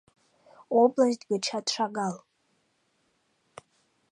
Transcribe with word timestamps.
Область 0.81 1.23
гычат 1.31 1.65
шагал. 1.75 2.15